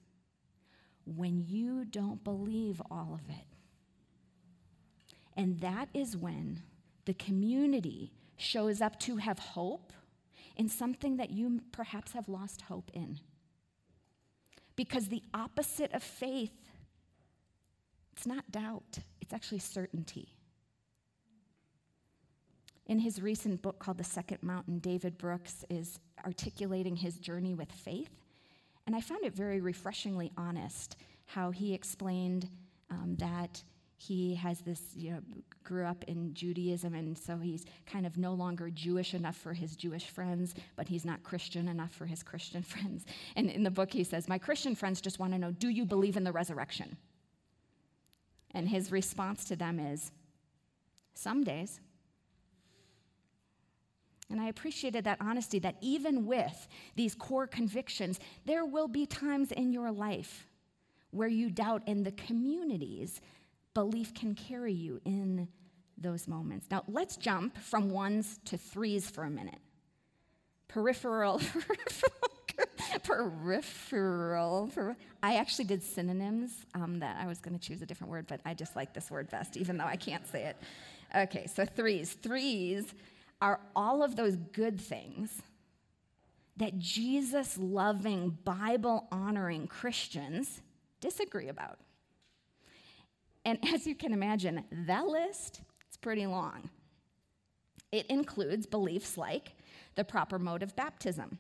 when 1.06 1.46
you 1.48 1.86
don't 1.86 2.24
believe 2.24 2.82
all 2.90 3.20
of 3.22 3.30
it. 3.30 3.46
And 5.38 5.60
that 5.60 5.90
is 5.94 6.18
when 6.18 6.64
the 7.06 7.14
community 7.14 8.14
shows 8.36 8.82
up 8.82 9.00
to 9.02 9.18
have 9.18 9.38
hope 9.38 9.94
in 10.56 10.70
something 10.70 11.18
that 11.18 11.30
you 11.30 11.62
perhaps 11.72 12.14
have 12.14 12.28
lost 12.28 12.62
hope 12.62 12.90
in. 12.96 13.20
Because 14.76 15.08
the 15.08 15.24
opposite 15.34 15.94
of 15.94 16.02
faith, 16.02 16.52
it's 18.20 18.28
not 18.28 18.52
doubt, 18.52 19.00
it's 19.22 19.32
actually 19.32 19.60
certainty. 19.60 20.28
In 22.86 23.00
his 23.00 23.22
recent 23.22 23.62
book 23.62 23.80
called 23.80 23.98
The 23.98 24.04
Second 24.04 24.44
Mountain, 24.44 24.80
David 24.80 25.18
Brooks 25.18 25.64
is 25.70 26.00
articulating 26.26 26.98
his 26.98 27.18
journey 27.18 27.54
with 27.56 27.72
faith. 27.72 28.10
And 28.86 28.94
I 28.94 29.00
found 29.00 29.24
it 29.24 29.34
very 29.34 29.62
refreshingly 29.62 30.34
honest 30.36 30.98
how 31.28 31.52
he 31.52 31.74
explained 31.74 32.50
um, 32.90 33.16
that 33.20 33.64
he 33.96 34.36
has 34.36 34.60
this, 34.60 34.82
you 34.94 35.12
know, 35.12 35.22
grew 35.64 35.86
up 35.86 36.04
in 36.10 36.34
Judaism, 36.34 36.96
and 36.96 37.18
so 37.18 37.38
he's 37.38 37.64
kind 37.86 38.06
of 38.06 38.18
no 38.18 38.34
longer 38.34 38.70
Jewish 38.70 39.14
enough 39.14 39.38
for 39.38 39.54
his 39.54 39.78
Jewish 39.78 40.08
friends, 40.08 40.56
but 40.76 40.90
he's 40.90 41.06
not 41.06 41.24
Christian 41.24 41.70
enough 41.70 41.94
for 41.94 42.06
his 42.06 42.22
Christian 42.22 42.64
friends. 42.74 43.06
And 43.38 43.50
in 43.50 43.64
the 43.64 43.72
book, 43.72 43.94
he 43.94 44.04
says, 44.04 44.28
My 44.28 44.40
Christian 44.40 44.76
friends 44.76 45.00
just 45.00 45.20
want 45.20 45.32
to 45.32 45.40
know, 45.40 45.52
do 45.52 45.70
you 45.70 45.86
believe 45.86 46.18
in 46.18 46.26
the 46.26 46.34
resurrection? 46.34 46.98
And 48.54 48.68
his 48.68 48.92
response 48.92 49.44
to 49.46 49.56
them 49.56 49.80
is, 49.80 50.12
Some 51.14 51.44
days. 51.44 51.80
And 54.32 54.40
I 54.40 54.48
appreciated 54.48 55.06
that 55.06 55.18
honesty 55.20 55.58
that 55.60 55.78
even 55.82 56.26
with 56.26 56.68
these 56.96 57.16
core 57.16 57.48
convictions, 57.48 58.20
there 58.46 58.64
will 58.64 58.88
be 58.88 59.08
times 59.08 59.52
in 59.52 59.74
your 59.74 59.92
life 59.92 60.46
where 61.12 61.28
you 61.28 61.50
doubt, 61.50 61.82
and 61.88 62.06
the 62.06 62.12
community's 62.12 63.22
belief 63.74 64.14
can 64.14 64.36
carry 64.36 64.74
you 64.74 65.02
in 65.06 65.48
those 65.98 66.28
moments. 66.28 66.68
Now, 66.70 66.84
let's 66.88 67.18
jump 67.18 67.58
from 67.58 67.90
ones 67.90 68.40
to 68.46 68.58
threes 68.58 69.10
for 69.10 69.24
a 69.24 69.30
minute. 69.30 69.60
Peripheral. 70.68 71.42
peripheral. 73.10 74.70
Per- 74.74 74.96
I 75.24 75.36
actually 75.38 75.66
did 75.66 75.84
synonyms 75.84 76.66
um, 76.76 77.00
that 77.00 77.18
I 77.20 77.26
was 77.26 77.40
going 77.40 77.58
to 77.58 77.60
choose 77.60 77.82
a 77.82 77.86
different 77.86 78.12
word, 78.12 78.26
but 78.28 78.40
I 78.46 78.54
just 78.54 78.76
like 78.76 78.94
this 78.94 79.10
word 79.10 79.30
best, 79.30 79.58
even 79.58 79.78
though 79.78 79.86
I 79.86 79.96
can't 79.96 80.28
say 80.28 80.46
it. 80.46 80.58
Okay, 81.16 81.48
so 81.48 81.66
threes. 81.66 82.14
Threes 82.14 82.94
are 83.42 83.60
all 83.76 84.04
of 84.04 84.16
those 84.16 84.36
good 84.36 84.80
things 84.80 85.42
that 86.58 86.78
Jesus 86.78 87.58
loving, 87.58 88.38
Bible 88.44 89.08
honoring 89.12 89.66
Christians 89.68 90.62
disagree 91.00 91.48
about. 91.48 91.80
And 93.46 93.58
as 93.74 93.88
you 93.88 93.96
can 93.96 94.14
imagine, 94.14 94.64
that 94.72 95.08
list 95.08 95.62
is 95.90 95.98
pretty 95.98 96.28
long. 96.28 96.70
It 97.92 98.06
includes 98.08 98.68
beliefs 98.68 99.18
like 99.18 99.54
the 99.96 100.04
proper 100.04 100.38
mode 100.38 100.62
of 100.62 100.76
baptism, 100.76 101.40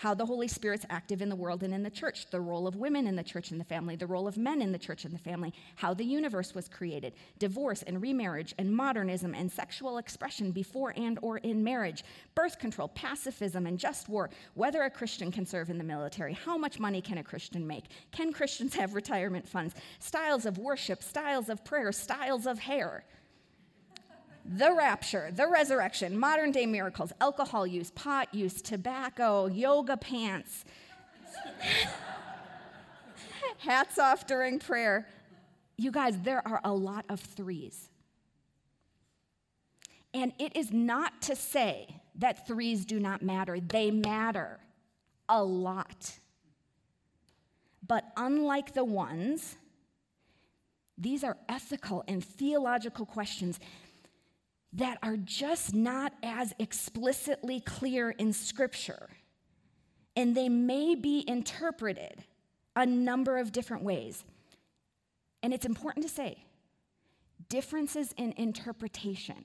how 0.00 0.14
the 0.14 0.24
Holy 0.24 0.48
Spirit's 0.48 0.86
active 0.88 1.20
in 1.20 1.28
the 1.28 1.36
world 1.36 1.62
and 1.62 1.74
in 1.74 1.82
the 1.82 1.90
church, 1.90 2.24
the 2.30 2.40
role 2.40 2.66
of 2.66 2.74
women 2.74 3.06
in 3.06 3.16
the 3.16 3.22
church 3.22 3.50
and 3.50 3.60
the 3.60 3.64
family, 3.64 3.96
the 3.96 4.06
role 4.06 4.26
of 4.26 4.38
men 4.38 4.62
in 4.62 4.72
the 4.72 4.78
church 4.78 5.04
and 5.04 5.12
the 5.12 5.18
family, 5.18 5.52
how 5.76 5.92
the 5.92 6.02
universe 6.02 6.54
was 6.54 6.70
created, 6.70 7.12
divorce 7.38 7.82
and 7.82 8.00
remarriage 8.00 8.54
and 8.56 8.74
modernism 8.74 9.34
and 9.34 9.52
sexual 9.52 9.98
expression 9.98 10.52
before 10.52 10.94
and 10.96 11.18
or 11.20 11.36
in 11.36 11.62
marriage, 11.62 12.02
birth 12.34 12.58
control, 12.58 12.88
pacifism 12.88 13.66
and 13.66 13.78
just 13.78 14.08
war, 14.08 14.30
whether 14.54 14.84
a 14.84 14.90
Christian 14.90 15.30
can 15.30 15.44
serve 15.44 15.68
in 15.68 15.76
the 15.76 15.84
military, 15.84 16.32
how 16.32 16.56
much 16.56 16.80
money 16.80 17.02
can 17.02 17.18
a 17.18 17.22
Christian 17.22 17.66
make, 17.66 17.84
can 18.10 18.32
Christians 18.32 18.74
have 18.76 18.94
retirement 18.94 19.46
funds, 19.46 19.74
styles 19.98 20.46
of 20.46 20.56
worship, 20.56 21.02
styles 21.02 21.50
of 21.50 21.62
prayer, 21.62 21.92
styles 21.92 22.46
of 22.46 22.58
hair 22.58 23.04
the 24.44 24.72
rapture, 24.72 25.30
the 25.32 25.46
resurrection, 25.46 26.18
modern 26.18 26.50
day 26.50 26.66
miracles, 26.66 27.12
alcohol 27.20 27.66
use, 27.66 27.90
pot 27.90 28.32
use, 28.34 28.60
tobacco, 28.62 29.46
yoga 29.46 29.96
pants, 29.96 30.64
hats 33.58 33.98
off 33.98 34.26
during 34.26 34.58
prayer. 34.58 35.06
You 35.76 35.90
guys, 35.90 36.18
there 36.20 36.46
are 36.46 36.60
a 36.64 36.72
lot 36.72 37.04
of 37.08 37.20
threes. 37.20 37.88
And 40.12 40.32
it 40.38 40.56
is 40.56 40.72
not 40.72 41.22
to 41.22 41.36
say 41.36 42.00
that 42.16 42.46
threes 42.46 42.84
do 42.84 42.98
not 42.98 43.22
matter, 43.22 43.60
they 43.60 43.90
matter 43.90 44.58
a 45.28 45.42
lot. 45.42 46.18
But 47.86 48.04
unlike 48.16 48.74
the 48.74 48.84
ones, 48.84 49.56
these 50.98 51.24
are 51.24 51.36
ethical 51.48 52.04
and 52.06 52.22
theological 52.22 53.06
questions 53.06 53.58
that 54.72 54.98
are 55.02 55.16
just 55.16 55.74
not 55.74 56.12
as 56.22 56.54
explicitly 56.58 57.60
clear 57.60 58.10
in 58.10 58.32
Scripture. 58.32 59.08
And 60.16 60.36
they 60.36 60.48
may 60.48 60.94
be 60.94 61.24
interpreted 61.26 62.24
a 62.76 62.86
number 62.86 63.38
of 63.38 63.52
different 63.52 63.82
ways. 63.82 64.24
And 65.42 65.52
it's 65.52 65.66
important 65.66 66.06
to 66.06 66.12
say 66.12 66.44
differences 67.48 68.14
in 68.16 68.32
interpretation 68.36 69.44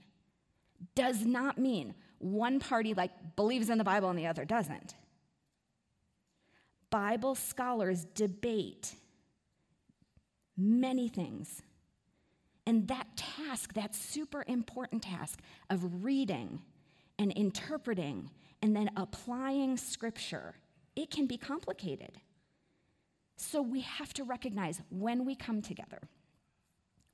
does 0.93 1.25
not 1.25 1.57
mean 1.57 1.95
one 2.19 2.59
party 2.59 2.93
like 2.93 3.35
believes 3.35 3.69
in 3.69 3.77
the 3.77 3.83
Bible 3.83 4.09
and 4.09 4.19
the 4.19 4.27
other 4.27 4.45
doesn't. 4.45 4.95
Bible 6.89 7.35
scholars 7.35 8.05
debate 8.13 8.95
many 10.55 11.07
things 11.07 11.61
and 12.65 12.87
that 12.87 13.07
task, 13.15 13.73
that 13.73 13.93
super 13.93 14.43
important 14.47 15.03
task 15.03 15.39
of 15.69 16.03
reading 16.03 16.61
and 17.19 17.31
interpreting 17.33 18.29
and 18.61 18.75
then 18.75 18.89
applying 18.97 19.77
scripture, 19.77 20.55
it 20.95 21.11
can 21.11 21.27
be 21.27 21.37
complicated. 21.37 22.19
So 23.37 23.61
we 23.61 23.81
have 23.81 24.13
to 24.13 24.23
recognize 24.23 24.81
when 24.89 25.25
we 25.25 25.35
come 25.35 25.61
together, 25.61 25.99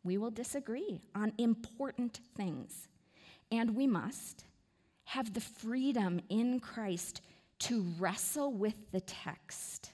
we 0.03 0.17
will 0.17 0.31
disagree 0.31 1.01
on 1.13 1.33
important 1.37 2.19
things. 2.35 2.87
And 3.51 3.75
we 3.75 3.87
must 3.87 4.45
have 5.05 5.33
the 5.33 5.41
freedom 5.41 6.21
in 6.29 6.59
Christ 6.59 7.21
to 7.59 7.85
wrestle 7.99 8.53
with 8.53 8.91
the 8.91 9.01
text 9.01 9.91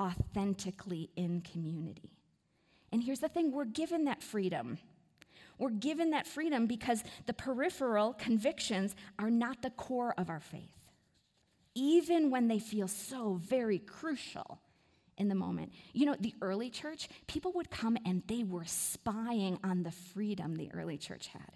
authentically 0.00 1.10
in 1.14 1.42
community. 1.42 2.19
And 2.92 3.02
here's 3.02 3.20
the 3.20 3.28
thing 3.28 3.52
we're 3.52 3.64
given 3.64 4.04
that 4.04 4.22
freedom. 4.22 4.78
We're 5.58 5.70
given 5.70 6.10
that 6.10 6.26
freedom 6.26 6.66
because 6.66 7.04
the 7.26 7.34
peripheral 7.34 8.14
convictions 8.14 8.96
are 9.18 9.30
not 9.30 9.62
the 9.62 9.70
core 9.70 10.14
of 10.16 10.30
our 10.30 10.40
faith, 10.40 10.90
even 11.74 12.30
when 12.30 12.48
they 12.48 12.58
feel 12.58 12.88
so 12.88 13.34
very 13.34 13.78
crucial 13.78 14.60
in 15.18 15.28
the 15.28 15.34
moment. 15.34 15.72
You 15.92 16.06
know, 16.06 16.16
the 16.18 16.34
early 16.40 16.70
church, 16.70 17.08
people 17.26 17.52
would 17.52 17.70
come 17.70 17.98
and 18.06 18.22
they 18.26 18.42
were 18.42 18.64
spying 18.64 19.58
on 19.62 19.82
the 19.82 19.90
freedom 19.90 20.56
the 20.56 20.72
early 20.72 20.96
church 20.96 21.26
had. 21.26 21.52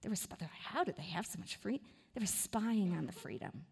They 0.00 0.08
were, 0.08 0.14
how 0.62 0.84
did 0.84 0.96
they 0.96 1.02
have 1.02 1.26
so 1.26 1.40
much 1.40 1.56
freedom? 1.56 1.84
They 2.14 2.20
were 2.20 2.26
spying 2.26 2.94
on 2.96 3.06
the 3.06 3.12
freedom. 3.12 3.64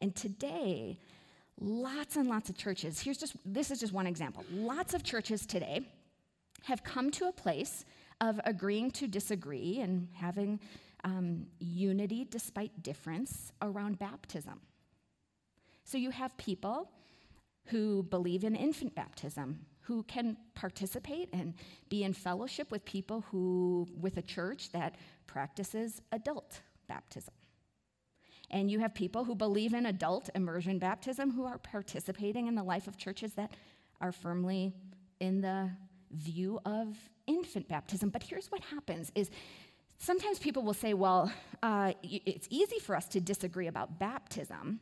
And 0.00 0.16
today, 0.16 0.98
lots 1.60 2.16
and 2.16 2.28
lots 2.28 2.50
of 2.50 2.56
churches, 2.56 3.00
here's 3.00 3.18
just, 3.18 3.36
this 3.44 3.70
is 3.70 3.80
just 3.80 3.92
one 3.92 4.06
example. 4.06 4.44
Lots 4.52 4.94
of 4.94 5.02
churches 5.02 5.46
today 5.46 5.82
have 6.64 6.84
come 6.84 7.10
to 7.12 7.26
a 7.26 7.32
place 7.32 7.84
of 8.20 8.40
agreeing 8.44 8.90
to 8.92 9.06
disagree 9.06 9.80
and 9.80 10.08
having 10.14 10.60
um, 11.04 11.46
unity 11.60 12.26
despite 12.28 12.82
difference 12.82 13.52
around 13.62 13.98
baptism. 13.98 14.60
So 15.84 15.96
you 15.98 16.10
have 16.10 16.36
people 16.36 16.90
who 17.66 18.02
believe 18.02 18.44
in 18.44 18.54
infant 18.56 18.94
baptism, 18.94 19.60
who 19.80 20.02
can 20.02 20.36
participate 20.54 21.28
and 21.32 21.54
be 21.88 22.04
in 22.04 22.12
fellowship 22.12 22.70
with 22.70 22.84
people 22.84 23.24
who, 23.30 23.86
with 24.00 24.16
a 24.16 24.22
church 24.22 24.70
that 24.72 24.96
practices 25.26 26.02
adult 26.12 26.60
baptism. 26.88 27.32
And 28.50 28.70
you 28.70 28.78
have 28.80 28.94
people 28.94 29.24
who 29.24 29.34
believe 29.34 29.74
in 29.74 29.86
adult 29.86 30.30
immersion 30.34 30.78
baptism 30.78 31.32
who 31.32 31.44
are 31.44 31.58
participating 31.58 32.46
in 32.46 32.54
the 32.54 32.62
life 32.62 32.86
of 32.86 32.96
churches 32.96 33.34
that 33.34 33.52
are 34.00 34.12
firmly 34.12 34.72
in 35.20 35.40
the 35.40 35.70
view 36.10 36.58
of 36.64 36.96
infant 37.26 37.68
baptism. 37.68 38.08
But 38.08 38.22
here's 38.22 38.50
what 38.50 38.62
happens 38.62 39.12
is 39.14 39.30
sometimes 39.98 40.38
people 40.38 40.62
will 40.62 40.74
say, 40.74 40.94
well, 40.94 41.30
uh, 41.62 41.92
it's 42.02 42.46
easy 42.50 42.78
for 42.78 42.96
us 42.96 43.06
to 43.08 43.20
disagree 43.20 43.66
about 43.66 43.98
baptism 43.98 44.80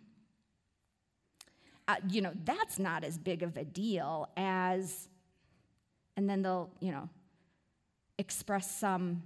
uh, 1.88 1.96
you 2.08 2.20
know, 2.20 2.32
that's 2.44 2.78
not 2.78 3.04
as 3.04 3.16
big 3.16 3.42
of 3.42 3.56
a 3.56 3.64
deal 3.64 4.28
as, 4.36 5.08
and 6.16 6.28
then 6.28 6.42
they'll, 6.42 6.70
you 6.80 6.90
know, 6.90 7.08
express 8.18 8.78
some 8.78 9.22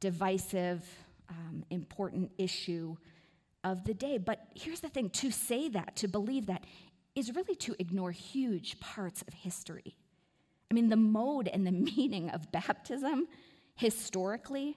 divisive, 0.00 0.82
um, 1.28 1.64
important 1.70 2.30
issue 2.38 2.96
of 3.70 3.84
the 3.84 3.94
day. 3.94 4.18
But 4.18 4.40
here's 4.54 4.80
the 4.80 4.88
thing 4.88 5.10
to 5.10 5.30
say 5.30 5.68
that, 5.70 5.96
to 5.96 6.08
believe 6.08 6.46
that, 6.46 6.64
is 7.14 7.34
really 7.34 7.54
to 7.56 7.74
ignore 7.78 8.12
huge 8.12 8.78
parts 8.80 9.22
of 9.22 9.34
history. 9.34 9.96
I 10.70 10.74
mean, 10.74 10.88
the 10.88 10.96
mode 10.96 11.48
and 11.48 11.66
the 11.66 11.72
meaning 11.96 12.30
of 12.30 12.50
baptism, 12.52 13.28
historically, 13.74 14.76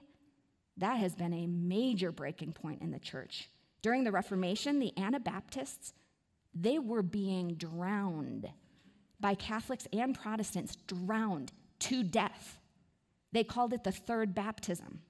that 0.76 0.98
has 0.98 1.14
been 1.14 1.32
a 1.32 1.46
major 1.46 2.12
breaking 2.12 2.52
point 2.52 2.82
in 2.82 2.90
the 2.90 2.98
church. 2.98 3.50
During 3.82 4.04
the 4.04 4.12
Reformation, 4.12 4.78
the 4.78 4.96
Anabaptists 4.96 5.92
they 6.54 6.78
were 6.78 7.02
being 7.02 7.54
drowned 7.54 8.48
by 9.20 9.34
Catholics 9.34 9.86
and 9.92 10.18
Protestants, 10.18 10.76
drowned 10.86 11.52
to 11.80 12.02
death. 12.02 12.58
They 13.32 13.44
called 13.44 13.72
it 13.72 13.84
the 13.84 13.92
third 13.92 14.34
baptism. 14.34 15.00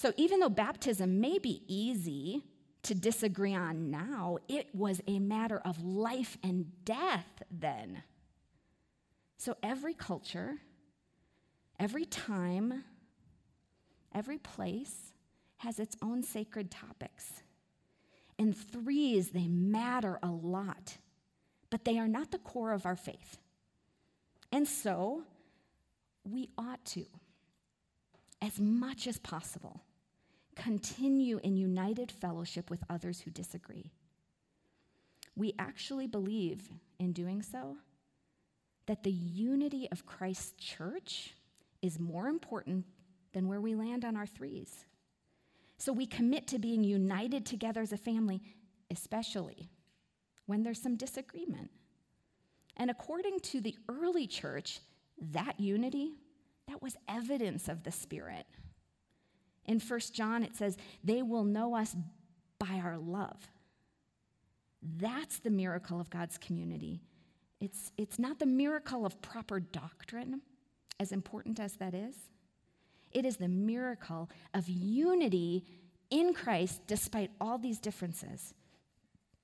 So 0.00 0.14
even 0.16 0.40
though 0.40 0.48
baptism 0.48 1.20
may 1.20 1.38
be 1.38 1.62
easy 1.68 2.42
to 2.84 2.94
disagree 2.94 3.54
on 3.54 3.90
now, 3.90 4.38
it 4.48 4.74
was 4.74 5.02
a 5.06 5.18
matter 5.18 5.60
of 5.62 5.84
life 5.84 6.38
and 6.42 6.72
death 6.86 7.42
then. 7.50 8.02
So 9.36 9.58
every 9.62 9.92
culture, 9.92 10.56
every 11.78 12.06
time, 12.06 12.82
every 14.14 14.38
place 14.38 15.12
has 15.58 15.78
its 15.78 15.98
own 16.00 16.22
sacred 16.22 16.70
topics. 16.70 17.42
And 18.38 18.56
threes, 18.56 19.32
they 19.32 19.48
matter 19.48 20.18
a 20.22 20.30
lot, 20.30 20.96
but 21.68 21.84
they 21.84 21.98
are 21.98 22.08
not 22.08 22.30
the 22.30 22.38
core 22.38 22.72
of 22.72 22.86
our 22.86 22.96
faith. 22.96 23.36
And 24.50 24.66
so, 24.66 25.24
we 26.24 26.48
ought 26.56 26.82
to, 26.86 27.04
as 28.40 28.58
much 28.58 29.06
as 29.06 29.18
possible, 29.18 29.82
continue 30.56 31.38
in 31.42 31.56
united 31.56 32.10
fellowship 32.10 32.70
with 32.70 32.84
others 32.90 33.20
who 33.20 33.30
disagree. 33.30 33.90
We 35.36 35.54
actually 35.58 36.06
believe 36.06 36.68
in 36.98 37.12
doing 37.12 37.42
so 37.42 37.76
that 38.86 39.02
the 39.02 39.10
unity 39.10 39.88
of 39.92 40.06
Christ's 40.06 40.52
church 40.58 41.34
is 41.82 41.98
more 41.98 42.28
important 42.28 42.84
than 43.32 43.48
where 43.48 43.60
we 43.60 43.74
land 43.74 44.04
on 44.04 44.16
our 44.16 44.26
threes. 44.26 44.84
So 45.78 45.92
we 45.92 46.06
commit 46.06 46.46
to 46.48 46.58
being 46.58 46.84
united 46.84 47.46
together 47.46 47.80
as 47.80 47.92
a 47.92 47.96
family, 47.96 48.42
especially 48.90 49.70
when 50.46 50.62
there's 50.62 50.82
some 50.82 50.96
disagreement. 50.96 51.70
And 52.76 52.90
according 52.90 53.40
to 53.40 53.60
the 53.60 53.76
early 53.88 54.26
church, 54.26 54.80
that 55.32 55.58
unity, 55.60 56.14
that 56.68 56.82
was 56.82 56.96
evidence 57.08 57.68
of 57.68 57.84
the 57.84 57.92
Spirit. 57.92 58.46
In 59.70 59.78
1 59.78 60.00
John, 60.12 60.42
it 60.42 60.56
says, 60.56 60.76
they 61.04 61.22
will 61.22 61.44
know 61.44 61.76
us 61.76 61.94
by 62.58 62.80
our 62.82 62.98
love. 62.98 63.52
That's 64.82 65.38
the 65.38 65.50
miracle 65.50 66.00
of 66.00 66.10
God's 66.10 66.38
community. 66.38 67.02
It's, 67.60 67.92
it's 67.96 68.18
not 68.18 68.40
the 68.40 68.46
miracle 68.46 69.06
of 69.06 69.22
proper 69.22 69.60
doctrine, 69.60 70.40
as 70.98 71.12
important 71.12 71.60
as 71.60 71.74
that 71.74 71.94
is. 71.94 72.16
It 73.12 73.24
is 73.24 73.36
the 73.36 73.46
miracle 73.46 74.28
of 74.54 74.68
unity 74.68 75.64
in 76.10 76.34
Christ 76.34 76.80
despite 76.88 77.30
all 77.40 77.56
these 77.56 77.78
differences. 77.78 78.54